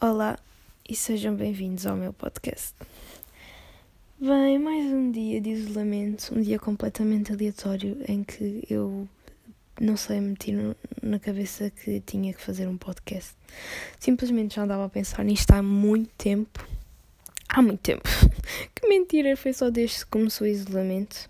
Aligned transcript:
Olá 0.00 0.38
e 0.86 0.94
sejam 0.94 1.34
bem-vindos 1.34 1.86
ao 1.86 1.96
meu 1.96 2.12
podcast. 2.12 2.74
Bem, 4.18 4.58
mais 4.58 4.84
um 4.92 5.10
dia 5.10 5.40
de 5.40 5.50
isolamento, 5.50 6.34
um 6.36 6.42
dia 6.42 6.58
completamente 6.58 7.32
aleatório 7.32 7.96
em 8.06 8.22
que 8.22 8.64
eu 8.68 9.08
não 9.80 9.96
sei, 9.96 10.20
meti 10.20 10.52
no, 10.52 10.76
na 11.02 11.18
cabeça 11.18 11.70
que 11.70 12.00
tinha 12.00 12.34
que 12.34 12.40
fazer 12.42 12.66
um 12.66 12.76
podcast. 12.76 13.34
Simplesmente 13.98 14.56
já 14.56 14.64
andava 14.64 14.84
a 14.84 14.88
pensar 14.88 15.24
nisto 15.24 15.50
há 15.52 15.62
muito 15.62 16.10
tempo. 16.18 16.66
Há 17.48 17.62
muito 17.62 17.80
tempo. 17.80 18.08
que 18.74 18.86
mentira, 18.86 19.36
foi 19.36 19.52
só 19.52 19.70
desde 19.70 20.00
que 20.00 20.10
começou 20.10 20.46
o 20.46 20.50
isolamento. 20.50 21.28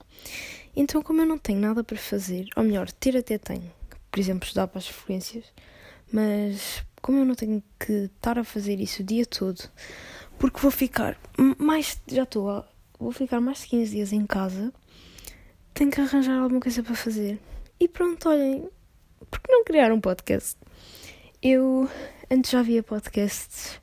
Então, 0.75 1.03
como 1.03 1.21
eu 1.21 1.27
não 1.27 1.39
tenho 1.39 1.61
nada 1.61 1.85
para 1.85 1.99
fazer, 1.99 2.49
ou 2.57 2.65
melhor, 2.65 2.91
ter 2.91 3.17
até 3.17 3.39
tenho, 3.39 3.71
por 4.11 4.19
exemplo, 4.19 4.45
estudar 4.45 4.67
para 4.67 4.79
as 4.79 4.89
frequências, 4.89 5.45
mas 6.15 6.87
como 7.03 7.19
eu 7.19 7.25
não 7.25 7.35
tenho 7.35 7.61
que 7.77 7.93
estar 8.05 8.39
a 8.39 8.45
fazer 8.45 8.79
isso 8.79 9.03
o 9.03 9.05
dia 9.05 9.27
todo, 9.27 9.69
porque 10.39 10.61
vou 10.61 10.71
ficar 10.71 11.19
mais. 11.59 12.01
Já 12.07 12.23
estou. 12.23 12.65
Vou 13.01 13.11
ficar 13.11 13.41
mais 13.41 13.59
de 13.59 13.67
15 13.67 13.91
dias 13.91 14.13
em 14.13 14.25
casa, 14.25 14.73
tenho 15.75 15.91
que 15.91 16.01
arranjar 16.01 16.39
alguma 16.39 16.61
coisa 16.61 16.85
para 16.85 16.95
fazer. 16.95 17.41
E 17.81 17.89
pronto, 17.89 18.29
olhem, 18.29 18.69
por 19.29 19.41
que 19.41 19.51
não 19.51 19.65
criar 19.65 19.93
um 19.93 20.01
podcast? 20.01 20.57
Eu 21.43 21.91
antes 22.31 22.53
já 22.53 22.63
via 22.63 22.85
podcasts, 22.85 23.81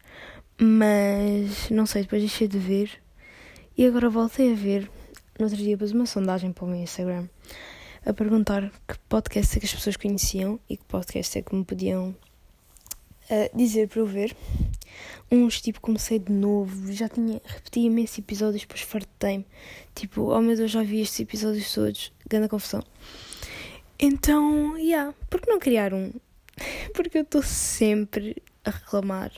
mas 0.58 1.70
não 1.70 1.86
sei, 1.86 2.04
depois 2.04 2.22
deixei 2.22 2.48
de 2.48 2.58
ver 2.58 2.90
e 3.78 3.86
agora 3.86 4.10
voltei 4.10 4.54
a 4.54 4.56
ver. 4.56 4.90
No 5.38 5.46
outro 5.46 5.62
dia 5.62 5.78
pus 5.78 5.92
uma 5.92 6.06
sondagem 6.06 6.54
para 6.54 6.64
o 6.64 6.68
meu 6.70 6.82
Instagram 6.82 7.28
a 8.06 8.14
perguntar 8.14 8.72
que 8.88 8.98
podcast 9.08 9.58
é 9.58 9.60
que 9.60 9.66
as 9.66 9.74
pessoas 9.74 9.96
conheciam 9.96 10.60
e 10.70 10.76
que 10.76 10.84
podcast 10.86 11.38
é 11.38 11.42
que 11.42 11.54
me 11.54 11.64
podiam 11.64 12.16
uh, 13.30 13.58
dizer 13.58 13.88
para 13.88 14.00
eu 14.00 14.06
ver. 14.06 14.36
Uns, 15.32 15.62
tipo, 15.62 15.80
comecei 15.80 16.20
de 16.20 16.32
novo, 16.32 16.92
já 16.92 17.08
tinha, 17.08 17.40
repeti 17.46 17.82
imensos 17.82 18.18
episódios, 18.18 18.64
depois 18.64 18.82
fartei-me. 18.82 19.46
Tipo, 19.96 20.24
oh 20.24 20.42
meu 20.42 20.56
Deus, 20.56 20.72
já 20.72 20.84
vi 20.84 21.02
estes 21.02 21.20
episódios 21.22 21.74
todos, 21.74 22.12
grande 22.28 22.50
confusão. 22.50 22.84
Então, 24.00 24.78
yeah, 24.78 25.14
por 25.30 25.40
que 25.40 25.50
não 25.50 25.60
criar 25.60 25.94
um? 25.94 26.12
Porque 26.94 27.20
eu 27.20 27.22
estou 27.22 27.44
sempre 27.44 28.42
a 28.66 28.72
reclamar, 28.72 29.32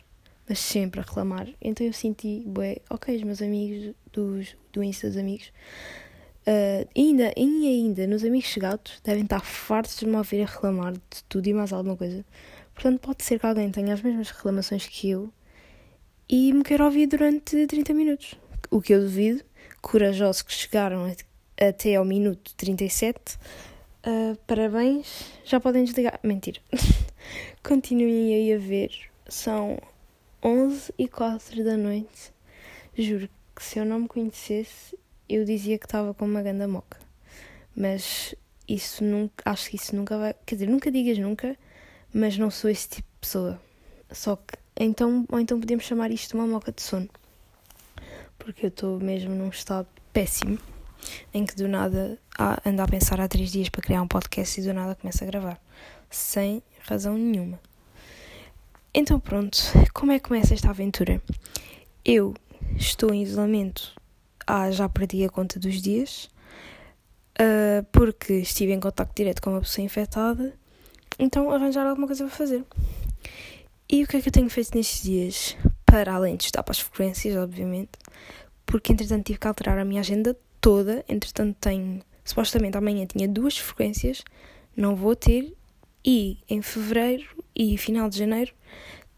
mas 0.47 0.57
sempre 0.59 1.01
a 1.01 1.03
reclamar. 1.03 1.47
Então 1.61 1.85
eu 1.85 1.93
senti, 1.93 2.43
bué, 2.45 2.77
ok, 2.89 3.15
os 3.15 3.23
meus 3.23 3.41
amigos 3.41 3.93
dos, 4.11 4.55
do 4.71 4.81
Insta 4.81 5.07
dos 5.07 5.17
amigos, 5.17 5.51
uh, 6.47 6.89
ainda, 6.95 7.33
e 7.35 7.67
ainda, 7.67 8.07
nos 8.07 8.23
amigos 8.23 8.49
chegados, 8.49 8.99
devem 9.03 9.23
estar 9.23 9.41
fartos 9.41 9.97
de 9.97 10.05
me 10.05 10.15
ouvir 10.15 10.41
a 10.41 10.45
reclamar 10.45 10.93
de 10.93 11.23
tudo 11.27 11.47
e 11.47 11.53
mais 11.53 11.73
alguma 11.73 11.97
coisa. 11.97 12.25
Portanto, 12.73 12.99
pode 12.99 13.23
ser 13.23 13.39
que 13.39 13.45
alguém 13.45 13.69
tenha 13.71 13.93
as 13.93 14.01
mesmas 14.01 14.29
reclamações 14.31 14.87
que 14.87 15.09
eu 15.09 15.31
e 16.29 16.51
me 16.53 16.63
queira 16.63 16.85
ouvir 16.85 17.07
durante 17.07 17.67
30 17.67 17.93
minutos. 17.93 18.35
O 18.71 18.81
que 18.81 18.93
eu 18.93 19.01
duvido, 19.01 19.43
corajosos 19.81 20.41
que 20.41 20.53
chegaram 20.53 21.05
até 21.59 21.95
ao 21.95 22.05
minuto 22.05 22.53
37 22.55 23.37
Uh, 24.05 24.35
parabéns, 24.45 25.31
já 25.45 25.61
podem 25.61 25.85
desligar. 25.85 26.19
Mentira. 26.21 26.59
Continuem 27.63 28.33
aí 28.35 28.53
a 28.53 28.57
ver. 28.57 28.91
São 29.29 29.79
11 30.43 30.93
e 30.97 31.07
4 31.07 31.63
da 31.63 31.77
noite. 31.77 32.33
Juro 32.97 33.29
que 33.55 33.63
se 33.63 33.79
eu 33.79 33.85
não 33.85 34.01
me 34.01 34.07
conhecesse, 34.09 34.97
eu 35.27 35.45
dizia 35.45 35.77
que 35.77 35.85
estava 35.85 36.13
com 36.13 36.25
uma 36.25 36.41
ganda 36.41 36.67
moca. 36.67 36.99
Mas 37.75 38.35
isso 38.67 39.03
nunca, 39.03 39.49
acho 39.49 39.69
que 39.69 39.75
isso 39.75 39.95
nunca 39.95 40.17
vai. 40.17 40.35
Quer 40.45 40.55
dizer, 40.55 40.67
nunca 40.67 40.91
digas 40.91 41.17
nunca, 41.17 41.57
mas 42.13 42.37
não 42.37 42.49
sou 42.49 42.69
esse 42.69 42.87
tipo 42.89 43.07
de 43.07 43.19
pessoa. 43.19 43.61
Só 44.11 44.35
que 44.35 44.57
então, 44.79 45.25
ou 45.31 45.39
então 45.39 45.59
podemos 45.59 45.85
chamar 45.85 46.11
isto 46.11 46.29
de 46.29 46.35
uma 46.35 46.47
moca 46.47 46.71
de 46.71 46.81
sono. 46.81 47.09
Porque 48.37 48.65
eu 48.65 48.69
estou 48.69 48.99
mesmo 48.99 49.33
num 49.33 49.49
estado 49.49 49.87
péssimo 50.11 50.57
em 51.33 51.45
que 51.45 51.55
do 51.55 51.67
nada 51.67 52.17
ando 52.65 52.81
a 52.81 52.87
pensar 52.87 53.19
há 53.19 53.27
três 53.27 53.51
dias 53.51 53.69
para 53.69 53.81
criar 53.81 54.01
um 54.01 54.07
podcast 54.07 54.59
e 54.59 54.63
do 54.63 54.73
nada 54.73 54.95
começo 54.95 55.23
a 55.23 55.27
gravar, 55.27 55.61
sem 56.09 56.63
razão 56.81 57.17
nenhuma. 57.17 57.59
Então 58.93 59.19
pronto, 59.19 59.57
como 59.93 60.11
é 60.11 60.19
que 60.19 60.27
começa 60.27 60.53
esta 60.53 60.69
aventura? 60.69 61.21
Eu 62.05 62.33
estou 62.77 63.13
em 63.13 63.23
isolamento 63.23 63.93
há 64.45 64.71
já 64.71 64.87
perdi 64.89 65.23
a 65.25 65.29
conta 65.29 65.59
dos 65.59 65.81
dias, 65.81 66.29
uh, 67.39 67.83
porque 67.91 68.33
estive 68.33 68.73
em 68.73 68.79
contato 68.79 69.15
direto 69.15 69.41
com 69.41 69.51
uma 69.51 69.61
pessoa 69.61 69.85
infectada, 69.85 70.53
então 71.19 71.51
arranjar 71.51 71.85
alguma 71.85 72.07
coisa 72.07 72.25
para 72.25 72.35
fazer. 72.35 72.65
E 73.89 74.03
o 74.03 74.07
que 74.07 74.17
é 74.17 74.21
que 74.21 74.29
eu 74.29 74.33
tenho 74.33 74.49
feito 74.49 74.75
nestes 74.75 75.03
dias? 75.03 75.57
Para 75.85 76.15
além 76.15 76.35
de 76.35 76.45
estudar 76.45 76.63
para 76.63 76.71
as 76.71 76.79
frequências, 76.79 77.35
obviamente, 77.35 77.91
porque 78.65 78.91
entretanto 78.91 79.25
tive 79.25 79.37
que 79.37 79.47
alterar 79.47 79.77
a 79.77 79.85
minha 79.85 80.01
agenda 80.01 80.35
toda. 80.59 81.03
Entretanto, 81.07 81.57
tenho. 81.59 82.01
Supostamente 82.25 82.77
amanhã 82.77 83.05
tinha 83.05 83.27
duas 83.27 83.57
frequências, 83.57 84.23
não 84.75 84.95
vou 84.95 85.15
ter. 85.15 85.53
E 86.05 86.39
em 86.49 86.61
fevereiro 86.61 87.25
e 87.55 87.77
final 87.77 88.09
de 88.09 88.17
janeiro 88.17 88.51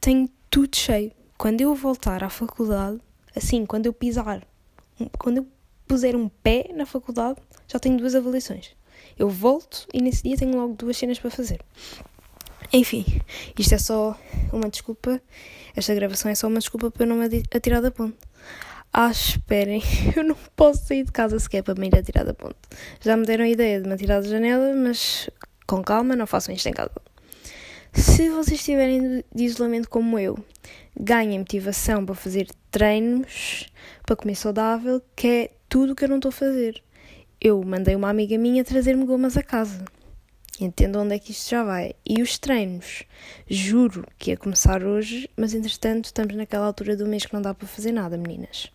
tenho 0.02 0.30
tudo 0.50 0.76
cheio. 0.76 1.12
Quando 1.38 1.62
eu 1.62 1.74
voltar 1.74 2.24
à 2.24 2.30
faculdade, 2.30 3.00
assim, 3.36 3.66
quando 3.66 3.86
eu 3.86 3.94
pisar, 3.94 4.46
quando 5.18 5.38
eu 5.38 5.48
puser 5.88 6.16
um 6.16 6.28
pé 6.28 6.70
na 6.74 6.86
faculdade, 6.86 7.40
já 7.68 7.80
tenho 7.80 7.98
duas 7.98 8.16
avaliações. 8.16 8.72
Eu 9.18 9.30
volto 9.30 9.88
e 9.94 10.02
nesse 10.02 10.24
dia 10.24 10.38
tenho 10.38 10.56
logo 10.56 10.74
duas 10.74 10.98
cenas 10.98 11.20
para 11.20 11.30
fazer. 11.30 11.62
Enfim, 12.74 13.06
isto 13.58 13.76
é 13.76 13.78
só 13.78 14.20
uma 14.52 14.70
desculpa. 14.70 15.22
Esta 15.76 15.94
gravação 15.94 16.32
é 16.32 16.36
só 16.36 16.48
uma 16.48 16.60
desculpa 16.60 16.92
para 16.92 17.04
eu 17.04 17.08
não 17.08 17.18
me 17.18 17.44
atirar 17.54 17.82
da 17.82 17.92
ponte. 17.92 18.18
Ah, 18.92 19.12
esperem, 19.12 19.82
eu 20.16 20.24
não 20.24 20.36
posso 20.56 20.86
sair 20.86 21.04
de 21.04 21.12
casa 21.12 21.38
sequer 21.40 21.64
para 21.64 21.76
me 21.76 21.88
ir 21.88 21.96
atirar 21.98 22.26
da 22.26 22.34
ponte. 22.34 22.58
Já 23.02 23.16
me 23.16 23.26
deram 23.26 23.46
a 23.46 23.50
ideia 23.50 23.82
de 23.82 23.88
me 23.88 23.94
atirar 23.94 24.22
da 24.22 24.28
janela, 24.28 24.74
mas 24.74 25.30
com 25.68 25.82
calma, 25.84 26.16
não 26.16 26.28
façam 26.28 26.54
isto 26.54 26.68
em 26.68 26.74
casa. 26.74 26.92
Se 27.94 28.30
vocês 28.30 28.60
estiverem 28.60 29.24
de 29.34 29.44
isolamento 29.44 29.90
como 29.90 30.20
eu, 30.20 30.38
ganhem 31.00 31.40
motivação 31.40 32.06
para 32.06 32.16
fazer 32.16 32.48
treinos, 32.72 33.68
para 34.06 34.16
comer 34.16 34.36
saudável, 34.36 35.02
que 35.16 35.28
é 35.28 35.52
tudo 35.68 35.94
o 35.94 35.96
que 35.96 36.06
eu 36.06 36.10
não 36.10 36.18
estou 36.18 36.30
a 36.30 36.32
fazer. 36.32 36.82
Eu 37.40 37.62
mandei 37.64 37.96
uma 37.96 38.10
amiga 38.10 38.38
minha 38.38 38.64
trazer-me 38.64 39.06
gomas 39.06 39.38
a 39.38 39.44
casa. 39.44 39.84
Entendo 40.60 41.00
onde 41.00 41.16
é 41.16 41.20
que 41.20 41.32
isto 41.32 41.50
já 41.50 41.64
vai. 41.64 41.94
E 42.06 42.22
os 42.22 42.38
treinos, 42.38 43.04
juro 43.50 44.08
que 44.18 44.32
ia 44.32 44.38
começar 44.38 44.84
hoje, 44.84 45.30
mas 45.36 45.54
entretanto 45.54 46.06
estamos 46.06 46.34
naquela 46.36 46.66
altura 46.66 46.96
do 46.96 47.06
mês 47.06 47.26
que 47.26 47.34
não 47.34 47.42
dá 47.42 47.54
para 47.54 47.68
fazer 47.68 47.92
nada, 47.92 48.18
meninas. 48.18 48.72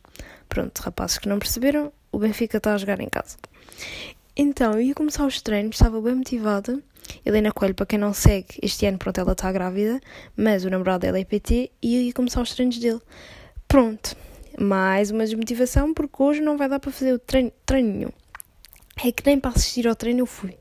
Pronto, 0.48 0.78
rapazes 0.80 1.16
que 1.16 1.28
não 1.28 1.38
perceberam, 1.38 1.90
o 2.12 2.18
Benfica 2.18 2.58
está 2.58 2.74
a 2.74 2.78
jogar 2.78 3.00
em 3.00 3.08
casa. 3.08 3.38
Então, 4.36 4.74
eu 4.74 4.82
ia 4.82 4.94
começar 4.94 5.24
os 5.26 5.40
treinos, 5.40 5.76
estava 5.76 6.00
bem 6.00 6.14
motivada. 6.14 6.82
Helena 7.24 7.52
Coelho, 7.52 7.74
para 7.74 7.86
quem 7.86 7.98
não 7.98 8.12
segue, 8.12 8.58
este 8.62 8.86
ano, 8.86 8.98
pronto, 8.98 9.20
ela 9.20 9.32
está 9.32 9.50
grávida, 9.52 10.00
mas 10.36 10.64
o 10.64 10.70
namorado 10.70 11.00
dela 11.00 11.18
é 11.18 11.24
PT 11.24 11.70
e 11.82 12.06
ia 12.06 12.12
começar 12.12 12.40
os 12.42 12.54
treinos 12.54 12.78
dele. 12.78 13.00
Pronto, 13.66 14.16
mais 14.58 15.10
uma 15.10 15.24
desmotivação, 15.24 15.94
porque 15.94 16.22
hoje 16.22 16.40
não 16.40 16.56
vai 16.56 16.68
dar 16.68 16.80
para 16.80 16.90
fazer 16.90 17.12
o 17.12 17.18
treino, 17.18 17.52
treino 17.64 17.92
nenhum. 17.92 18.10
É 19.02 19.10
que 19.10 19.24
nem 19.24 19.40
para 19.40 19.52
assistir 19.52 19.88
ao 19.88 19.94
treino 19.94 20.20
eu 20.20 20.26
fui. 20.26 20.58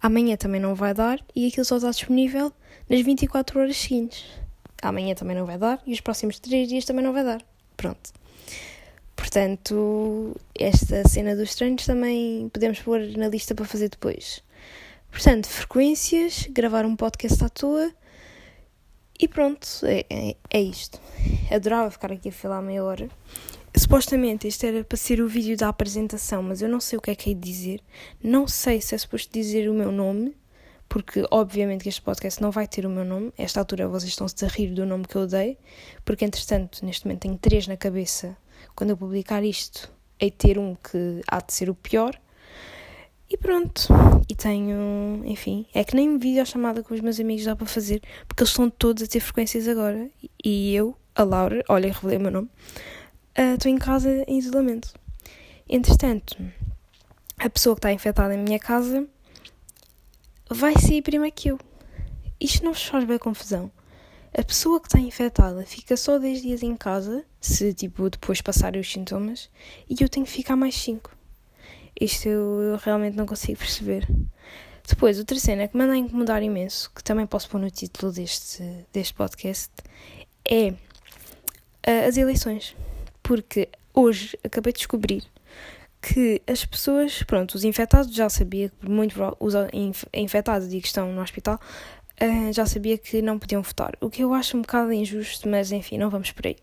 Amanhã 0.00 0.36
também 0.36 0.60
não 0.60 0.74
vai 0.74 0.94
dar 0.94 1.20
e 1.34 1.46
aquilo 1.46 1.64
só 1.64 1.76
está 1.76 1.90
disponível 1.90 2.52
nas 2.88 3.00
24 3.02 3.60
horas 3.60 3.76
seguintes. 3.76 4.24
Amanhã 4.80 5.14
também 5.14 5.36
não 5.36 5.44
vai 5.44 5.58
dar 5.58 5.82
e 5.86 5.92
os 5.92 6.00
próximos 6.00 6.38
3 6.38 6.68
dias 6.68 6.84
também 6.84 7.04
não 7.04 7.12
vai 7.12 7.22
dar. 7.22 7.42
Pronto. 7.76 8.12
Portanto, 9.14 10.34
esta 10.58 11.06
cena 11.06 11.36
dos 11.36 11.54
treinos 11.54 11.84
também 11.84 12.48
podemos 12.48 12.80
pôr 12.80 13.00
na 13.16 13.28
lista 13.28 13.54
para 13.54 13.64
fazer 13.64 13.88
depois. 13.88 14.42
Portanto, 15.12 15.46
frequências, 15.46 16.48
gravar 16.50 16.84
um 16.84 16.96
podcast 16.96 17.44
à 17.44 17.48
toa 17.48 17.92
e 19.20 19.28
pronto, 19.28 19.68
é, 19.84 20.04
é, 20.10 20.36
é 20.50 20.60
isto. 20.60 20.98
Adorava 21.48 21.90
ficar 21.92 22.10
aqui 22.10 22.30
a 22.30 22.32
falar 22.32 22.60
meia 22.60 22.82
hora. 22.82 23.08
Supostamente 23.76 24.48
este 24.48 24.66
era 24.66 24.82
para 24.82 24.96
ser 24.96 25.20
o 25.20 25.28
vídeo 25.28 25.56
da 25.56 25.68
apresentação, 25.68 26.42
mas 26.42 26.60
eu 26.60 26.68
não 26.68 26.80
sei 26.80 26.98
o 26.98 27.00
que 27.00 27.12
é 27.12 27.14
que 27.14 27.30
hei 27.30 27.34
de 27.36 27.40
dizer. 27.40 27.80
Não 28.20 28.48
sei 28.48 28.80
se 28.80 28.96
é 28.96 28.98
suposto 28.98 29.32
dizer 29.32 29.70
o 29.70 29.74
meu 29.74 29.92
nome, 29.92 30.34
porque 30.88 31.24
obviamente 31.30 31.82
que 31.82 31.88
este 31.88 32.02
podcast 32.02 32.42
não 32.42 32.50
vai 32.50 32.66
ter 32.66 32.84
o 32.84 32.90
meu 32.90 33.04
nome. 33.04 33.32
Esta 33.38 33.60
altura 33.60 33.86
vocês 33.86 34.10
estão-se 34.10 34.44
a 34.44 34.48
rir 34.48 34.74
do 34.74 34.84
nome 34.84 35.06
que 35.06 35.14
eu 35.14 35.26
dei, 35.26 35.56
porque 36.04 36.24
entretanto, 36.24 36.84
neste 36.84 37.06
momento 37.06 37.20
tenho 37.20 37.38
três 37.38 37.68
na 37.68 37.76
cabeça 37.76 38.36
quando 38.74 38.90
eu 38.90 38.96
publicar 38.96 39.44
isto, 39.44 39.92
hei 40.18 40.30
de 40.30 40.36
ter 40.36 40.58
um 40.58 40.74
que 40.74 41.20
há 41.28 41.40
de 41.40 41.52
ser 41.52 41.70
o 41.70 41.74
pior. 41.74 42.18
E 43.32 43.36
pronto. 43.38 43.88
E 44.28 44.34
tenho, 44.34 45.22
enfim, 45.24 45.64
é 45.72 45.82
que 45.82 45.96
nem 45.96 46.18
videochamada 46.18 46.82
com 46.82 46.92
os 46.92 47.00
meus 47.00 47.18
amigos 47.18 47.46
dá 47.46 47.56
para 47.56 47.66
fazer, 47.66 48.02
porque 48.28 48.42
eles 48.42 48.50
estão 48.50 48.68
todos 48.68 49.02
a 49.02 49.06
ter 49.06 49.20
frequências 49.20 49.66
agora. 49.66 50.10
E 50.44 50.74
eu, 50.74 50.94
a 51.14 51.22
Laura, 51.22 51.64
olha, 51.66 51.90
revelei 51.90 52.18
o 52.18 52.20
meu 52.20 52.30
nome, 52.30 52.50
uh, 53.38 53.54
estou 53.54 53.72
em 53.72 53.78
casa 53.78 54.22
em 54.28 54.36
isolamento. 54.36 54.92
Entretanto, 55.66 56.36
a 57.38 57.48
pessoa 57.48 57.74
que 57.74 57.78
está 57.78 57.90
infectada 57.90 58.34
em 58.34 58.44
minha 58.44 58.58
casa 58.58 59.08
vai 60.50 60.74
sair 60.78 61.00
primeiro 61.00 61.34
que 61.34 61.48
eu. 61.48 61.58
Isto 62.38 62.66
não 62.66 62.74
vos 62.74 62.84
faz 62.84 63.02
bem 63.04 63.16
confusão. 63.16 63.72
A 64.36 64.44
pessoa 64.44 64.78
que 64.78 64.88
está 64.88 64.98
infectada 64.98 65.64
fica 65.64 65.96
só 65.96 66.18
10 66.18 66.42
dias 66.42 66.62
em 66.62 66.76
casa, 66.76 67.24
se 67.40 67.72
tipo 67.72 68.10
depois 68.10 68.42
passarem 68.42 68.78
os 68.78 68.92
sintomas, 68.92 69.48
e 69.88 69.96
eu 70.02 70.08
tenho 70.10 70.26
que 70.26 70.32
ficar 70.32 70.54
mais 70.54 70.74
5. 70.74 71.21
Isto 72.02 72.28
eu, 72.28 72.60
eu 72.62 72.76
realmente 72.78 73.16
não 73.16 73.24
consigo 73.24 73.60
perceber. 73.60 74.08
Depois, 74.88 75.20
outra 75.20 75.38
cena 75.38 75.68
que 75.68 75.76
me 75.76 75.84
anda 75.84 75.92
a 75.92 75.96
incomodar 75.96 76.42
imenso, 76.42 76.90
que 76.92 77.04
também 77.04 77.24
posso 77.28 77.48
pôr 77.48 77.60
no 77.60 77.70
título 77.70 78.10
deste, 78.10 78.60
deste 78.92 79.14
podcast, 79.14 79.70
é 80.44 80.70
uh, 80.70 82.08
as 82.08 82.16
eleições. 82.16 82.74
Porque 83.22 83.68
hoje 83.94 84.36
acabei 84.42 84.72
de 84.72 84.80
descobrir 84.80 85.22
que 86.00 86.42
as 86.44 86.64
pessoas, 86.64 87.22
pronto, 87.22 87.54
os 87.54 87.62
infectados 87.62 88.12
já 88.12 88.28
sabia 88.28 88.68
que 88.68 88.88
muito 88.88 89.14
os 89.38 89.54
infectados 90.12 90.72
e 90.74 90.80
que 90.80 90.88
estão 90.88 91.12
no 91.12 91.22
hospital 91.22 91.60
uh, 92.20 92.52
já 92.52 92.66
sabia 92.66 92.98
que 92.98 93.22
não 93.22 93.38
podiam 93.38 93.62
votar, 93.62 93.96
o 94.00 94.10
que 94.10 94.24
eu 94.24 94.34
acho 94.34 94.56
um 94.56 94.62
bocado 94.62 94.92
injusto, 94.92 95.48
mas 95.48 95.70
enfim, 95.70 95.98
não 95.98 96.10
vamos 96.10 96.32
por 96.32 96.48
aí. 96.48 96.56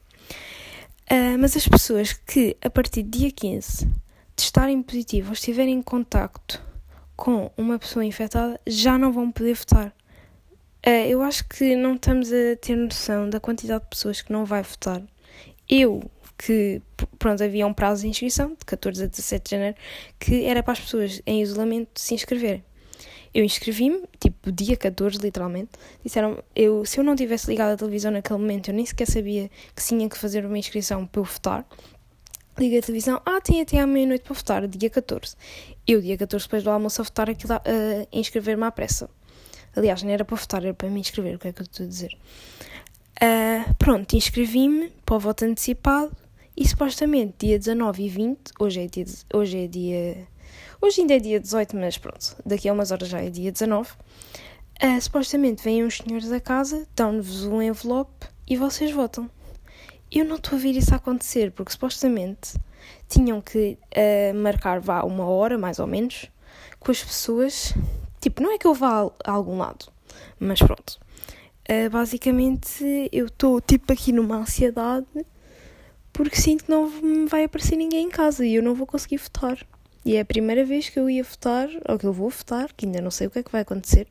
Uh, 1.09 1.39
mas 1.39 1.55
as 1.55 1.65
pessoas 1.65 2.11
que 2.11 2.57
a 2.61 2.69
partir 2.69 3.03
de 3.03 3.19
dia 3.19 3.31
15 3.31 3.87
testarem 4.39 4.81
positivo 4.81 5.27
ou 5.27 5.33
estiverem 5.33 5.75
em 5.75 5.81
contacto 5.81 6.63
com 7.15 7.51
uma 7.57 7.77
pessoa 7.77 8.05
infectada 8.05 8.59
já 8.65 8.97
não 8.97 9.11
vão 9.11 9.29
poder 9.29 9.53
votar. 9.53 9.87
Uh, 10.87 11.07
eu 11.09 11.21
acho 11.21 11.43
que 11.49 11.75
não 11.75 11.95
estamos 11.95 12.31
a 12.31 12.55
ter 12.55 12.77
noção 12.77 13.29
da 13.29 13.37
quantidade 13.37 13.83
de 13.83 13.89
pessoas 13.89 14.21
que 14.21 14.31
não 14.31 14.45
vai 14.45 14.63
votar. 14.63 15.01
Eu, 15.67 16.09
que, 16.37 16.81
pronto, 17.19 17.43
havia 17.43 17.67
um 17.67 17.73
prazo 17.73 18.03
de 18.03 18.07
inscrição, 18.07 18.55
de 18.57 18.65
14 18.65 19.03
a 19.03 19.07
17 19.07 19.43
de 19.43 19.51
janeiro, 19.51 19.75
que 20.17 20.45
era 20.45 20.63
para 20.63 20.71
as 20.71 20.79
pessoas 20.79 21.21
em 21.25 21.41
isolamento 21.41 21.99
se 21.99 22.13
inscreverem. 22.13 22.63
Eu 23.33 23.43
inscrevi-me, 23.43 24.05
tipo, 24.19 24.51
dia 24.53 24.77
14, 24.77 25.19
literalmente. 25.19 25.71
Disseram, 26.01 26.41
eu, 26.55 26.85
se 26.85 26.97
eu 26.97 27.03
não 27.03 27.15
tivesse 27.15 27.47
ligado 27.47 27.73
a 27.73 27.77
televisão 27.77 28.11
naquele 28.11 28.39
momento, 28.39 28.69
eu 28.69 28.73
nem 28.73 28.85
sequer 28.85 29.05
sabia 29.05 29.51
que 29.75 29.83
tinha 29.83 30.07
que 30.07 30.17
fazer 30.17 30.45
uma 30.45 30.57
inscrição 30.57 31.05
para 31.05 31.19
eu 31.19 31.25
votar. 31.25 31.67
Liguei 32.59 32.79
a 32.79 32.81
televisão, 32.81 33.21
ah, 33.25 33.39
tem 33.39 33.61
até 33.61 33.79
à 33.79 33.87
meia-noite 33.87 34.25
para 34.25 34.33
votar, 34.33 34.67
dia 34.67 34.89
14. 34.89 35.33
Eu, 35.87 36.01
dia 36.01 36.17
14, 36.17 36.43
depois 36.43 36.61
do 36.61 36.69
almoço, 36.69 37.01
a 37.01 37.05
votar 37.05 37.29
aquilo, 37.29 37.53
a 37.53 37.57
uh, 37.57 38.07
inscrever-me 38.11 38.65
à 38.65 38.71
pressa. 38.71 39.09
Aliás, 39.73 40.03
não 40.03 40.11
era 40.11 40.25
para 40.25 40.35
votar, 40.35 40.65
era 40.65 40.73
para 40.73 40.89
me 40.89 40.99
inscrever, 40.99 41.37
o 41.37 41.39
que 41.39 41.47
é 41.47 41.53
que 41.53 41.61
eu 41.61 41.63
estou 41.63 41.85
a 41.85 41.87
dizer? 41.87 42.17
Uh, 43.21 43.73
pronto, 43.75 44.13
inscrevi-me 44.13 44.89
para 45.05 45.15
o 45.15 45.19
voto 45.19 45.45
antecipado 45.45 46.11
e 46.57 46.67
supostamente 46.67 47.47
dia 47.47 47.57
19 47.57 48.03
e 48.03 48.09
20, 48.09 48.39
hoje 48.59 48.81
é 48.81 48.87
dia, 48.87 49.05
hoje 49.33 49.57
é 49.57 49.67
dia, 49.67 50.27
hoje 50.81 50.99
ainda 50.99 51.13
é 51.13 51.19
dia 51.19 51.39
18, 51.39 51.77
mas 51.77 51.97
pronto, 51.97 52.35
daqui 52.45 52.67
a 52.67 52.73
umas 52.73 52.91
horas 52.91 53.07
já 53.07 53.21
é 53.21 53.29
dia 53.29 53.53
19. 53.53 53.89
Uh, 53.89 53.95
ah, 54.81 54.99
supostamente 54.99 55.63
vêm 55.63 55.83
os 55.83 55.95
senhores 55.95 56.27
da 56.27 56.41
casa, 56.41 56.85
dão-vos 56.93 57.45
um 57.45 57.61
envelope 57.61 58.27
e 58.45 58.57
vocês 58.57 58.91
votam. 58.91 59.29
Eu 60.11 60.25
não 60.25 60.37
estou 60.37 60.57
a 60.57 60.61
ver 60.61 60.71
isso 60.71 60.93
acontecer, 60.93 61.51
porque 61.51 61.71
supostamente 61.71 62.53
tinham 63.07 63.41
que 63.41 63.77
uh, 63.95 64.35
marcar 64.35 64.79
vá 64.79 65.03
uma 65.03 65.25
hora, 65.25 65.57
mais 65.57 65.79
ou 65.79 65.87
menos, 65.87 66.27
com 66.79 66.91
as 66.91 67.03
pessoas. 67.03 67.73
Tipo, 68.19 68.41
não 68.41 68.51
é 68.51 68.57
que 68.57 68.67
eu 68.67 68.73
vá 68.73 69.09
a 69.23 69.31
algum 69.31 69.57
lado, 69.57 69.91
mas 70.39 70.59
pronto. 70.59 70.99
Uh, 71.69 71.89
basicamente, 71.91 73.09
eu 73.11 73.27
estou 73.27 73.61
tipo 73.61 73.93
aqui 73.93 74.11
numa 74.11 74.37
ansiedade 74.37 75.05
porque 76.11 76.35
sinto 76.35 76.65
que 76.65 76.71
não 76.71 76.89
vai 77.27 77.43
aparecer 77.43 77.75
ninguém 77.75 78.07
em 78.07 78.09
casa 78.09 78.45
e 78.45 78.55
eu 78.55 78.63
não 78.63 78.75
vou 78.75 78.85
conseguir 78.85 79.17
votar. 79.17 79.57
E 80.03 80.15
é 80.15 80.21
a 80.21 80.25
primeira 80.25 80.65
vez 80.65 80.89
que 80.89 80.99
eu 80.99 81.09
ia 81.09 81.23
votar, 81.23 81.69
ou 81.87 81.97
que 81.97 82.05
eu 82.05 82.11
vou 82.11 82.29
votar, 82.29 82.73
que 82.73 82.85
ainda 82.85 83.01
não 83.01 83.11
sei 83.11 83.27
o 83.27 83.29
que 83.29 83.39
é 83.39 83.43
que 83.43 83.51
vai 83.51 83.61
acontecer. 83.61 84.07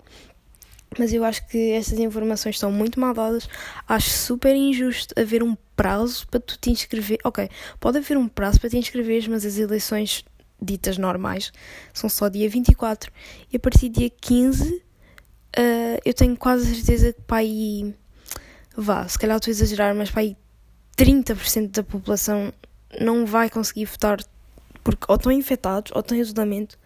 Mas 0.96 1.12
eu 1.12 1.25
acho 1.25 1.46
que 1.49 1.73
estas 1.73 1.99
informações 1.99 2.56
estão 2.56 2.73
muito 2.73 2.99
mal 2.99 3.12
dadas. 3.12 3.49
Acho 3.87 4.11
super 4.11 4.55
injusto 4.55 5.14
haver 5.20 5.43
um 5.43 5.56
prazo 5.76 6.26
para 6.29 6.40
tu 6.40 6.58
te 6.58 6.70
inscrever. 6.70 7.19
Ok, 7.25 7.49
pode 7.79 7.99
haver 7.99 8.17
um 8.17 8.29
prazo 8.29 8.61
para 8.61 8.70
te 8.70 8.79
inscreveres, 8.79 9.29
mas 9.29 9.44
as 9.44 9.58
eleições 9.58 10.25
ditas 10.61 10.99
normais 10.99 11.52
são 11.93 12.08
só 12.08 12.29
dia 12.29 12.49
24. 12.49 13.12
E 13.52 13.56
a 13.56 13.61
partir 13.61 13.88
do 13.88 14.00
dia 14.00 14.11
15, 14.11 14.75
uh, 14.75 14.82
eu 16.05 16.14
tenho 16.14 16.37
quase 16.37 16.75
certeza 16.75 17.12
que 17.12 17.23
para 17.23 17.38
aí. 17.38 17.94
Vá, 18.76 19.06
se 19.08 19.19
calhar 19.19 19.37
estou 19.37 19.50
a 19.50 19.52
exagerar, 19.52 19.94
mas 19.94 20.11
para 20.11 20.20
aí 20.20 20.37
30% 20.96 21.70
da 21.70 21.82
população 21.82 22.52
não 23.00 23.26
vai 23.26 23.50
conseguir 23.50 23.84
votar 23.84 24.19
porque 24.82 25.05
ou 25.08 25.17
estão 25.17 25.31
infectados 25.31 25.93
ou 25.94 26.00
estão 26.00 26.17
em 26.17 26.20
isolamento. 26.20 26.79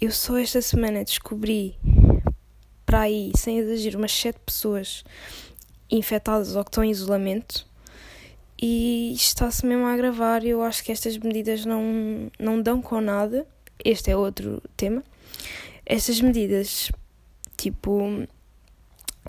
Eu 0.00 0.10
só 0.10 0.38
esta 0.38 0.60
semana 0.62 1.04
descobri 1.04 1.78
para 2.90 3.02
aí, 3.02 3.30
sem 3.36 3.58
exagero, 3.58 3.98
umas 3.98 4.10
7 4.10 4.40
pessoas 4.44 5.04
infectadas 5.88 6.56
ou 6.56 6.64
que 6.64 6.70
estão 6.70 6.82
em 6.82 6.90
isolamento 6.90 7.64
e 8.60 9.12
está-se 9.14 9.64
mesmo 9.64 9.84
a 9.84 9.92
agravar. 9.92 10.44
Eu 10.44 10.60
acho 10.60 10.82
que 10.82 10.90
estas 10.90 11.16
medidas 11.16 11.64
não, 11.64 12.28
não 12.36 12.60
dão 12.60 12.82
com 12.82 13.00
nada. 13.00 13.46
Este 13.84 14.10
é 14.10 14.16
outro 14.16 14.60
tema. 14.76 15.04
Estas 15.86 16.20
medidas, 16.20 16.90
tipo, 17.56 18.26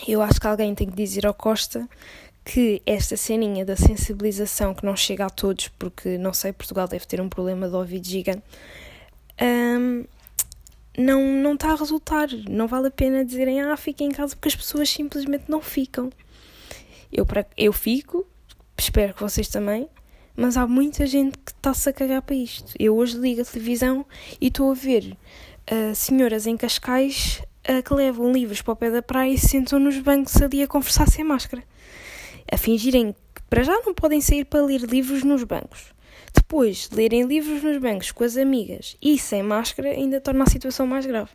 eu 0.07 0.23
acho 0.23 0.41
que 0.41 0.47
alguém 0.47 0.73
tem 0.73 0.89
que 0.89 0.95
dizer 0.95 1.27
ao 1.27 1.33
Costa 1.35 1.87
que 2.43 2.81
esta 2.83 3.15
ceninha 3.15 3.63
da 3.63 3.75
sensibilização 3.75 4.73
que 4.73 4.83
não 4.83 4.95
chega 4.95 5.27
a 5.27 5.29
todos, 5.29 5.67
porque 5.67 6.17
não 6.17 6.33
sei, 6.33 6.51
Portugal 6.51 6.87
deve 6.87 7.05
ter 7.05 7.21
um 7.21 7.29
problema 7.29 7.69
de 7.69 7.75
ouvido 7.75 8.07
gigante. 8.07 8.41
Um, 9.39 10.03
não, 10.97 11.23
não 11.23 11.53
está 11.53 11.71
a 11.71 11.75
resultar. 11.75 12.29
Não 12.49 12.67
vale 12.67 12.87
a 12.87 12.91
pena 12.91 13.25
dizerem, 13.25 13.61
ah, 13.61 13.77
fiquem 13.77 14.07
em 14.07 14.11
casa, 14.11 14.35
porque 14.35 14.49
as 14.49 14.55
pessoas 14.55 14.89
simplesmente 14.89 15.45
não 15.47 15.61
ficam. 15.61 16.09
Eu, 17.11 17.25
eu 17.57 17.73
fico, 17.73 18.25
espero 18.77 19.13
que 19.13 19.21
vocês 19.21 19.47
também, 19.47 19.87
mas 20.35 20.55
há 20.55 20.65
muita 20.65 21.05
gente 21.05 21.37
que 21.37 21.51
está-se 21.51 21.89
a 21.89 21.93
cagar 21.93 22.21
para 22.21 22.35
isto. 22.35 22.73
Eu 22.79 22.95
hoje 22.95 23.17
ligo 23.17 23.41
a 23.41 23.45
televisão 23.45 24.05
e 24.39 24.47
estou 24.47 24.71
a 24.71 24.73
ver 24.73 25.17
uh, 25.71 25.93
senhoras 25.93 26.47
em 26.47 26.55
Cascais 26.55 27.41
uh, 27.69 27.83
que 27.83 27.93
levam 27.93 28.31
livros 28.31 28.61
para 28.61 28.73
o 28.73 28.75
pé 28.75 28.89
da 28.89 29.01
praia 29.01 29.33
e 29.33 29.37
se 29.37 29.49
sentam 29.49 29.77
nos 29.77 29.97
bancos 29.99 30.41
ali 30.41 30.63
a 30.63 30.67
conversar 30.67 31.07
sem 31.09 31.23
máscara. 31.23 31.63
A 32.49 32.57
fingirem 32.57 33.13
que 33.13 33.41
para 33.49 33.63
já 33.63 33.73
não 33.85 33.93
podem 33.93 34.21
sair 34.21 34.45
para 34.45 34.63
ler 34.65 34.81
livros 34.81 35.23
nos 35.23 35.43
bancos 35.43 35.93
depois, 36.33 36.89
lerem 36.91 37.23
livros 37.23 37.63
nos 37.63 37.77
bancos 37.77 38.11
com 38.11 38.23
as 38.23 38.37
amigas 38.37 38.97
e 39.01 39.17
sem 39.17 39.43
máscara 39.43 39.89
ainda 39.89 40.19
torna 40.19 40.43
a 40.43 40.49
situação 40.49 40.85
mais 40.85 41.05
grave. 41.05 41.29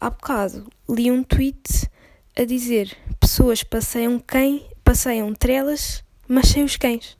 Há 0.00 0.10
bocado 0.10 0.70
li 0.88 1.10
um 1.10 1.22
tweet 1.22 1.88
a 2.36 2.44
dizer: 2.44 2.96
pessoas 3.18 3.62
passeiam 3.62 4.18
quem, 4.18 4.66
passeiam 4.84 5.32
trelas, 5.34 6.02
mas 6.26 6.48
sem 6.48 6.64
os 6.64 6.76
cães. 6.76 7.18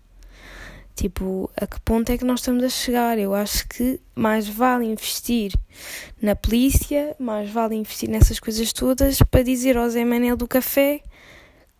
Tipo, 0.94 1.50
a 1.56 1.66
que 1.66 1.80
ponto 1.80 2.10
é 2.10 2.18
que 2.18 2.24
nós 2.24 2.40
estamos 2.40 2.62
a 2.62 2.68
chegar? 2.68 3.18
Eu 3.18 3.34
acho 3.34 3.66
que 3.68 3.98
mais 4.14 4.46
vale 4.46 4.84
investir 4.84 5.52
na 6.20 6.36
polícia, 6.36 7.16
mais 7.18 7.48
vale 7.48 7.74
investir 7.74 8.08
nessas 8.08 8.38
coisas 8.38 8.72
todas 8.72 9.18
para 9.22 9.42
dizer 9.42 9.78
ao 9.78 9.88
Zé 9.88 10.04
Manel 10.04 10.36
do 10.36 10.46
café 10.46 11.00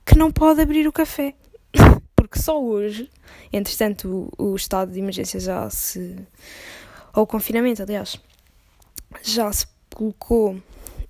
que 0.07 0.17
não 0.17 0.33
pode 0.33 0.62
abrir 0.62 0.88
o 0.88 0.93
café. 0.93 1.35
Porque 2.31 2.43
só 2.45 2.63
hoje 2.63 3.11
Entretanto, 3.53 4.33
o, 4.39 4.53
o 4.53 4.57
estado 4.57 4.93
de 4.93 4.99
emergência 4.99 5.41
já 5.41 5.69
se. 5.71 6.17
ou 7.15 7.25
o 7.25 7.27
confinamento, 7.27 7.83
aliás, 7.83 8.19
já 9.23 9.53
se 9.53 9.67
colocou 9.95 10.61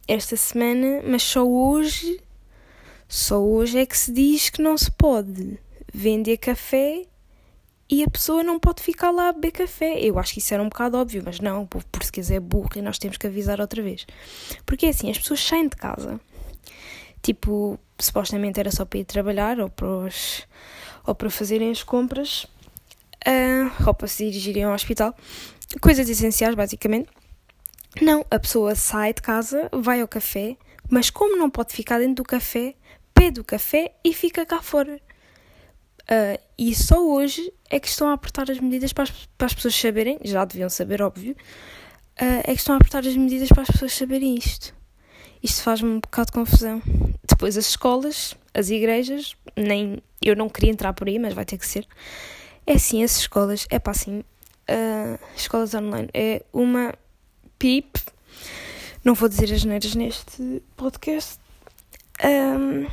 esta 0.08 0.36
semana, 0.36 1.02
mas 1.04 1.22
só 1.22 1.46
hoje. 1.46 2.20
Só 3.06 3.42
hoje 3.42 3.78
é 3.78 3.86
que 3.86 3.98
se 3.98 4.12
diz 4.12 4.50
que 4.50 4.62
não 4.62 4.78
se 4.78 4.90
pode 4.92 5.58
vender 5.92 6.36
café 6.36 7.02
e 7.88 8.04
a 8.04 8.08
pessoa 8.08 8.44
não 8.44 8.60
pode 8.60 8.80
ficar 8.84 9.10
lá 9.10 9.30
a 9.30 9.32
beber 9.32 9.50
café. 9.50 9.98
Eu 10.00 10.16
acho 10.16 10.32
que 10.32 10.38
isso 10.38 10.54
era 10.54 10.62
um 10.62 10.68
bocado 10.68 10.96
óbvio, 10.96 11.20
mas 11.24 11.40
não, 11.40 11.64
o 11.64 11.66
povo 11.66 11.84
português 11.90 12.30
é 12.30 12.38
burro 12.38 12.70
e 12.76 12.80
nós 12.80 12.98
temos 12.98 13.16
que 13.16 13.26
avisar 13.26 13.60
outra 13.60 13.82
vez. 13.82 14.06
Porque 14.64 14.86
é 14.86 14.90
assim, 14.90 15.10
as 15.10 15.18
pessoas 15.18 15.40
saem 15.40 15.68
de 15.68 15.76
casa, 15.76 16.20
tipo, 17.20 17.80
supostamente 17.98 18.60
era 18.60 18.70
só 18.70 18.84
para 18.84 19.00
ir 19.00 19.04
trabalhar 19.04 19.58
ou 19.58 19.68
para 19.68 19.88
os 19.88 20.46
ou 21.06 21.14
para 21.14 21.30
fazerem 21.30 21.70
as 21.70 21.82
compras 21.82 22.46
uh, 23.26 23.86
ou 23.86 23.94
para 23.94 24.08
se 24.08 24.24
dirigirem 24.24 24.64
ao 24.64 24.74
hospital. 24.74 25.14
Coisas 25.80 26.08
essenciais, 26.08 26.54
basicamente. 26.54 27.08
Não, 28.00 28.24
a 28.30 28.38
pessoa 28.38 28.74
sai 28.74 29.12
de 29.12 29.22
casa, 29.22 29.68
vai 29.72 30.00
ao 30.00 30.08
café, 30.08 30.56
mas 30.88 31.10
como 31.10 31.36
não 31.36 31.50
pode 31.50 31.72
ficar 31.72 31.98
dentro 31.98 32.16
do 32.16 32.24
café, 32.24 32.74
pede 33.12 33.40
o 33.40 33.44
café 33.44 33.92
e 34.04 34.14
fica 34.14 34.46
cá 34.46 34.62
fora. 34.62 35.00
Uh, 36.02 36.40
e 36.58 36.74
só 36.74 37.00
hoje 37.00 37.52
é 37.68 37.78
que 37.78 37.88
estão 37.88 38.08
a 38.08 38.14
apertar 38.14 38.50
as 38.50 38.58
medidas 38.58 38.92
para 38.92 39.04
as, 39.04 39.10
para 39.38 39.46
as 39.46 39.54
pessoas 39.54 39.74
saberem, 39.74 40.18
já 40.24 40.44
deviam 40.44 40.68
saber, 40.68 41.02
óbvio, 41.02 41.32
uh, 42.20 42.42
é 42.44 42.52
que 42.52 42.60
estão 42.60 42.74
a 42.74 42.78
apertar 42.78 43.06
as 43.06 43.16
medidas 43.16 43.48
para 43.48 43.62
as 43.62 43.70
pessoas 43.70 43.92
saberem 43.92 44.34
isto. 44.34 44.74
Isto 45.42 45.62
faz-me 45.62 45.88
um 45.88 46.00
bocado 46.00 46.26
de 46.26 46.32
confusão. 46.32 46.82
Depois 47.40 47.56
as 47.56 47.70
escolas, 47.70 48.36
as 48.52 48.68
igrejas, 48.68 49.34
nem 49.56 50.02
eu 50.20 50.36
não 50.36 50.46
queria 50.46 50.70
entrar 50.70 50.92
por 50.92 51.08
aí, 51.08 51.18
mas 51.18 51.32
vai 51.32 51.46
ter 51.46 51.56
que 51.56 51.66
ser. 51.66 51.88
É 52.66 52.74
assim, 52.74 53.02
as 53.02 53.16
escolas, 53.16 53.66
é 53.70 53.78
para 53.78 53.92
assim, 53.92 54.18
uh, 54.18 55.18
escolas 55.34 55.72
online, 55.72 56.10
é 56.12 56.42
uma 56.52 56.94
pip, 57.58 57.98
não 59.02 59.14
vou 59.14 59.26
dizer 59.26 59.50
as 59.54 59.64
neiras 59.64 59.94
neste 59.94 60.62
podcast, 60.76 61.38
um, 62.22 62.86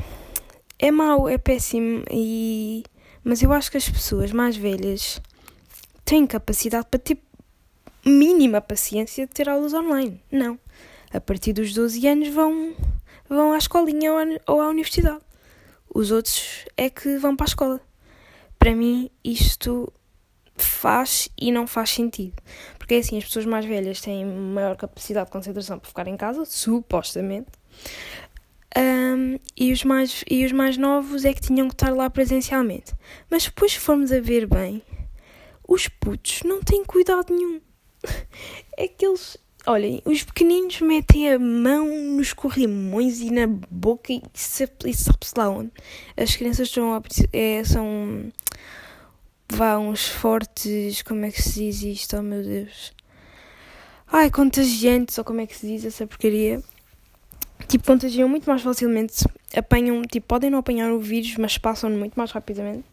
é 0.79 0.91
mau, 0.91 1.27
é 1.27 1.37
péssimo, 1.37 2.05
e... 2.09 2.85
mas 3.25 3.43
eu 3.43 3.51
acho 3.51 3.69
que 3.69 3.75
as 3.75 3.89
pessoas 3.89 4.31
mais 4.31 4.55
velhas 4.55 5.21
têm 6.05 6.25
capacidade 6.25 6.87
para 6.89 7.01
ter 7.01 7.17
mínima 8.05 8.61
paciência 8.61 9.27
de 9.27 9.33
ter 9.33 9.49
aulas 9.49 9.73
online. 9.73 10.21
Não. 10.31 10.57
A 11.11 11.19
partir 11.19 11.51
dos 11.51 11.73
12 11.73 12.07
anos 12.07 12.29
vão, 12.29 12.73
vão 13.29 13.53
à 13.53 13.57
escolinha 13.57 14.11
ou 14.47 14.61
à 14.61 14.69
universidade. 14.69 15.21
Os 15.93 16.11
outros 16.11 16.65
é 16.75 16.89
que 16.89 17.17
vão 17.17 17.35
para 17.35 17.45
a 17.45 17.47
escola. 17.47 17.81
Para 18.59 18.75
mim, 18.75 19.09
isto 19.23 19.91
faz 20.55 21.29
e 21.37 21.51
não 21.51 21.67
faz 21.67 21.91
sentido. 21.91 22.41
Porque 22.77 22.95
é 22.95 22.97
assim, 22.99 23.17
as 23.17 23.25
pessoas 23.25 23.45
mais 23.45 23.65
velhas 23.65 24.01
têm 24.01 24.25
maior 24.25 24.75
capacidade 24.75 25.27
de 25.27 25.31
concentração 25.31 25.79
para 25.79 25.87
ficar 25.87 26.07
em 26.07 26.17
casa, 26.17 26.45
supostamente. 26.45 27.51
Um, 28.77 29.39
e, 29.55 29.71
os 29.71 29.83
mais, 29.83 30.23
e 30.29 30.45
os 30.45 30.51
mais 30.51 30.77
novos 30.77 31.25
é 31.25 31.33
que 31.33 31.41
tinham 31.41 31.67
que 31.67 31.73
estar 31.73 31.93
lá 31.95 32.09
presencialmente. 32.09 32.93
Mas 33.29 33.45
depois, 33.45 33.73
se 33.73 33.79
formos 33.79 34.11
a 34.11 34.19
ver 34.19 34.45
bem, 34.45 34.83
os 35.67 35.87
putos 35.87 36.41
não 36.43 36.61
têm 36.61 36.83
cuidado 36.83 37.33
nenhum. 37.33 37.61
É 38.79 38.87
que 38.87 39.03
eles. 39.03 39.35
Olhem, 39.69 40.01
os 40.05 40.23
pequeninos 40.23 40.79
metem 40.79 41.29
a 41.29 41.37
mão 41.37 41.89
nos 42.15 42.31
corrimões 42.31 43.19
e 43.19 43.29
na 43.29 43.45
boca 43.69 44.13
e 44.13 44.21
sabe-se 44.33 45.33
lá 45.35 45.49
onde. 45.49 45.73
As 46.15 46.33
crianças 46.37 46.69
são, 46.69 47.03
é, 47.33 47.61
são 47.65 48.31
vá, 49.51 49.77
uns 49.77 50.07
fortes, 50.07 51.01
como 51.01 51.25
é 51.25 51.31
que 51.31 51.41
se 51.41 51.65
diz 51.65 51.81
isto? 51.83 52.15
Oh 52.15 52.21
meu 52.23 52.41
Deus. 52.41 52.93
Ai, 54.09 54.31
contagiantes, 54.31 55.17
ou 55.17 55.25
como 55.25 55.41
é 55.41 55.45
que 55.45 55.53
se 55.53 55.67
diz 55.67 55.83
essa 55.83 56.07
porcaria? 56.07 56.63
Tipo, 57.67 57.85
contagiam 57.85 58.29
muito 58.29 58.49
mais 58.49 58.61
facilmente, 58.61 59.25
apanham, 59.53 60.01
tipo, 60.03 60.27
podem 60.27 60.49
não 60.49 60.59
apanhar 60.59 60.93
o 60.93 60.99
vírus, 61.01 61.35
mas 61.35 61.57
passam-no 61.57 61.97
muito 61.97 62.13
mais 62.15 62.31
rapidamente. 62.31 62.85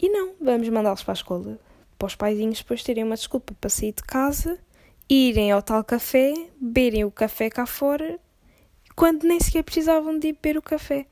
E 0.00 0.08
não, 0.08 0.32
vamos 0.40 0.68
mandá-los 0.68 1.04
para 1.04 1.12
a 1.12 1.14
escola, 1.14 1.58
para 1.98 2.06
os 2.06 2.14
paizinhos 2.14 2.58
depois 2.58 2.82
terem 2.82 3.04
uma 3.04 3.16
desculpa 3.16 3.54
para 3.60 3.70
sair 3.70 3.92
de 3.92 4.02
casa, 4.02 4.58
irem 5.08 5.52
ao 5.52 5.62
tal 5.62 5.84
café, 5.84 6.34
beberem 6.60 7.04
o 7.04 7.10
café 7.10 7.50
cá 7.50 7.66
fora, 7.66 8.18
quando 8.94 9.24
nem 9.24 9.40
sequer 9.40 9.62
precisavam 9.62 10.18
de 10.18 10.28
ir 10.28 10.32
beber 10.32 10.58
o 10.58 10.62
café. 10.62 11.06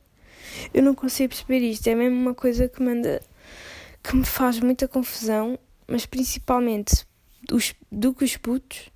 Eu 0.72 0.82
não 0.82 0.94
consigo 0.94 1.30
perceber 1.30 1.60
isto, 1.60 1.86
é 1.86 1.94
mesmo 1.94 2.16
uma 2.16 2.34
coisa 2.34 2.68
que 2.68 2.82
manda 2.82 3.22
que 4.02 4.16
me 4.16 4.24
faz 4.24 4.58
muita 4.58 4.88
confusão, 4.88 5.58
mas 5.86 6.04
principalmente 6.06 7.06
os, 7.50 7.74
do 7.90 8.12
que 8.12 8.24
os 8.24 8.36
putos, 8.36 8.90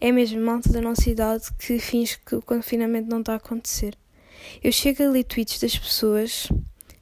é 0.00 0.10
mesmo 0.12 0.40
malta 0.40 0.70
da 0.70 0.80
nossa 0.80 1.08
idade 1.10 1.52
que 1.58 1.78
finge 1.78 2.18
que 2.24 2.34
o 2.34 2.42
confinamento 2.42 3.08
não 3.08 3.20
está 3.20 3.34
a 3.34 3.36
acontecer. 3.36 3.96
Eu 4.62 4.72
chego 4.72 5.02
a 5.02 5.08
ler 5.08 5.24
tweets 5.24 5.60
das 5.60 5.78
pessoas 5.78 6.48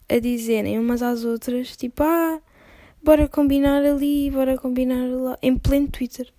a 0.09 0.19
dizerem 0.19 0.79
umas 0.79 1.03
às 1.03 1.25
outras, 1.25 1.77
tipo, 1.77 2.03
ah, 2.03 2.41
bora 3.03 3.29
combinar 3.29 3.85
ali, 3.85 4.31
bora 4.31 4.57
combinar 4.57 5.07
lá, 5.09 5.39
em 5.43 5.57
pleno 5.57 5.89
Twitter. 5.89 6.33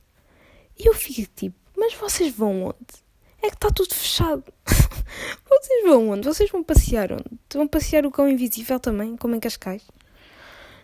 E 0.77 0.87
eu 0.87 0.93
fico 0.93 1.29
tipo, 1.35 1.55
mas 1.77 1.93
vocês 1.93 2.33
vão 2.33 2.65
onde? 2.65 3.03
É 3.41 3.49
que 3.49 3.55
está 3.55 3.69
tudo 3.69 3.93
fechado. 3.93 4.43
vocês 5.49 5.83
vão 5.83 6.09
onde? 6.09 6.27
Vocês 6.27 6.49
vão 6.49 6.63
passear 6.63 7.11
onde? 7.11 7.39
Vão 7.53 7.67
passear 7.67 8.05
o 8.05 8.11
cão 8.11 8.29
invisível 8.29 8.79
também, 8.79 9.15
como 9.17 9.35
em 9.35 9.39
Cascais? 9.39 9.83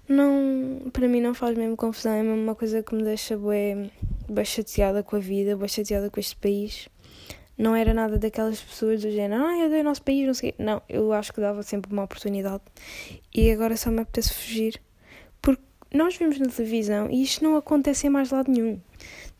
não, 0.08 0.90
para 0.92 1.08
mim 1.08 1.20
não 1.22 1.34
faz 1.34 1.58
mesmo 1.58 1.76
confusão, 1.76 2.14
é 2.14 2.24
mesmo 2.24 2.42
uma 2.42 2.56
coisa 2.56 2.82
que 2.82 2.96
me 2.96 3.04
deixa 3.04 3.38
bem, 3.38 3.92
bem 4.30 4.46
chateada 4.46 5.04
com 5.04 5.16
a 5.16 5.20
vida, 5.20 5.56
bem 5.58 5.68
chateada 5.68 6.10
com 6.10 6.20
este 6.20 6.36
país. 6.36 6.88
Não 7.58 7.76
era 7.76 7.94
nada 7.94 8.18
daquelas 8.20 8.62
pessoas 8.62 9.02
do 9.02 9.12
género, 9.12 9.44
ah, 9.44 9.58
eu 9.58 9.70
dei 9.70 9.82
o 9.82 9.84
nosso 9.84 10.04
país, 10.04 10.28
não 10.28 10.34
sei 10.34 10.54
Não, 10.60 10.82
eu 10.88 11.12
acho 11.12 11.34
que 11.34 11.42
dava 11.42 11.64
sempre 11.64 11.92
uma 11.92 12.04
oportunidade. 12.04 12.64
E 13.34 13.52
agora 13.52 13.76
só 13.76 13.90
me 13.90 14.02
apetece 14.02 14.34
fugir. 14.34 14.82
Nós 15.94 16.16
vimos 16.18 16.40
na 16.40 16.48
televisão 16.48 17.10
e 17.10 17.24
isto 17.24 17.44
não 17.44 17.56
acontece 17.56 18.08
em 18.08 18.10
mais 18.10 18.32
lado 18.32 18.52
nenhum. 18.52 18.80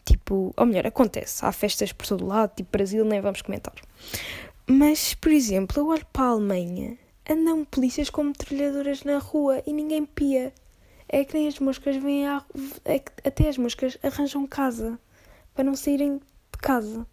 Tipo, 0.06 0.54
ou 0.56 0.66
melhor, 0.66 0.88
acontece. 0.88 1.46
Há 1.46 1.52
festas 1.52 1.92
por 1.92 2.08
todo 2.08 2.26
lado, 2.26 2.56
tipo 2.56 2.72
Brasil, 2.72 3.04
nem 3.04 3.20
vamos 3.20 3.42
comentar. 3.42 3.76
Mas, 4.66 5.14
por 5.14 5.32
exemplo, 5.32 5.82
eu 5.82 5.88
olho 5.88 6.06
para 6.12 6.26
a 6.26 6.30
Alemanha 6.30 6.98
andam 7.30 7.66
polícias 7.66 8.10
com 8.10 8.24
metralhadoras 8.24 9.04
na 9.04 9.18
rua 9.18 9.62
e 9.66 9.74
ninguém 9.74 10.06
pia. 10.06 10.54
É 11.10 11.24
que 11.24 11.34
nem 11.34 11.48
as 11.48 11.60
moscas 11.60 11.96
vêm 11.98 12.28
à... 12.28 12.44
é 12.84 13.00
que 13.00 13.12
até 13.24 13.48
as 13.48 13.58
moscas 13.58 13.98
arranjam 14.04 14.46
casa 14.48 15.00
para 15.54 15.64
não 15.64 15.76
saírem 15.76 16.18
de 16.18 16.58
casa. 16.62 17.06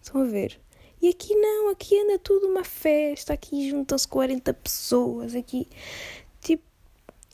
Estão 0.00 0.22
a 0.22 0.24
ver? 0.24 0.60
E 1.00 1.08
aqui 1.08 1.34
não, 1.34 1.70
aqui 1.70 2.00
anda 2.00 2.18
tudo 2.18 2.46
uma 2.46 2.64
festa, 2.64 3.32
aqui 3.32 3.68
juntam-se 3.68 4.06
40 4.08 4.54
pessoas, 4.54 5.34
aqui 5.34 5.68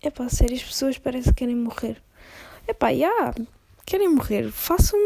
é 0.03 0.11
pá, 0.11 0.29
sério, 0.29 0.57
as 0.57 0.63
pessoas 0.63 0.99
parecem 0.99 1.33
que 1.33 1.39
querem 1.39 1.57
morrer. 1.57 2.03
É 2.67 2.73
pá, 2.73 2.95
já, 2.95 3.35
querem 3.85 4.09
morrer, 4.09 4.51
façam 4.51 4.99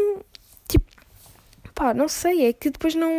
tipo, 0.67 0.85
pá, 1.73 1.93
não 1.93 2.07
sei, 2.07 2.45
é 2.45 2.53
que 2.53 2.69
depois 2.69 2.95
não 2.95 3.11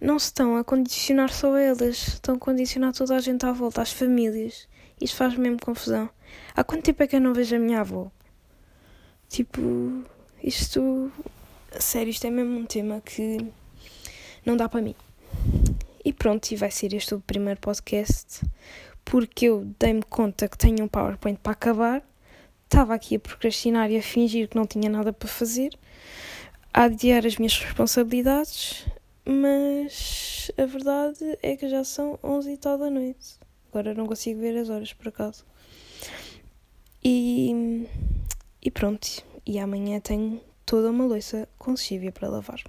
não 0.00 0.18
se 0.18 0.26
estão 0.26 0.56
a 0.56 0.64
condicionar 0.64 1.30
só 1.30 1.56
elas, 1.56 2.08
estão 2.08 2.36
a 2.36 2.38
condicionar 2.38 2.94
toda 2.94 3.14
a 3.14 3.20
gente 3.20 3.44
à 3.44 3.52
volta, 3.52 3.82
as 3.82 3.92
famílias. 3.92 4.66
Isto 5.00 5.16
faz 5.16 5.36
mesmo 5.36 5.58
confusão. 5.60 6.08
Há 6.56 6.64
quanto 6.64 6.84
tempo 6.84 7.02
é 7.02 7.06
que 7.06 7.16
eu 7.16 7.20
não 7.20 7.34
vejo 7.34 7.56
a 7.56 7.58
minha 7.58 7.80
avó? 7.80 8.10
Tipo, 9.28 9.60
isto. 10.42 11.12
Sério, 11.78 12.10
isto 12.10 12.26
é 12.26 12.30
mesmo 12.30 12.58
um 12.58 12.66
tema 12.66 13.00
que 13.00 13.46
não 14.44 14.56
dá 14.56 14.68
para 14.68 14.82
mim. 14.82 14.94
E 16.04 16.12
pronto, 16.12 16.50
e 16.50 16.56
vai 16.56 16.70
ser 16.70 16.94
este 16.94 17.14
o 17.14 17.20
primeiro 17.20 17.60
podcast, 17.60 18.40
porque 19.10 19.46
eu 19.46 19.66
dei-me 19.76 20.04
conta 20.04 20.48
que 20.48 20.56
tenho 20.56 20.84
um 20.84 20.88
PowerPoint 20.88 21.40
para 21.42 21.50
acabar, 21.50 22.00
estava 22.62 22.94
aqui 22.94 23.16
a 23.16 23.18
procrastinar 23.18 23.90
e 23.90 23.98
a 23.98 24.02
fingir 24.02 24.48
que 24.48 24.54
não 24.56 24.64
tinha 24.64 24.88
nada 24.88 25.12
para 25.12 25.28
fazer, 25.28 25.76
a 26.72 26.84
adiar 26.84 27.26
as 27.26 27.36
minhas 27.36 27.58
responsabilidades, 27.58 28.86
mas 29.24 30.52
a 30.56 30.64
verdade 30.64 31.36
é 31.42 31.56
que 31.56 31.68
já 31.68 31.82
são 31.82 32.20
11 32.22 32.52
e 32.52 32.56
tal 32.56 32.78
da 32.78 32.88
noite. 32.88 33.40
Agora 33.68 33.94
não 33.94 34.06
consigo 34.06 34.38
ver 34.40 34.56
as 34.56 34.68
horas 34.68 34.92
por 34.92 35.08
acaso. 35.08 35.44
E, 37.02 37.88
e 38.62 38.70
pronto. 38.70 39.24
E 39.44 39.58
amanhã 39.58 39.98
tenho 39.98 40.40
toda 40.64 40.88
uma 40.88 41.04
louça 41.04 41.48
com 41.58 41.76
chívia 41.76 42.12
para 42.12 42.28
lavar. 42.28 42.62